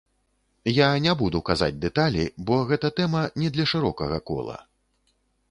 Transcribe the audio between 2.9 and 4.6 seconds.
тэма не для шырокага кола.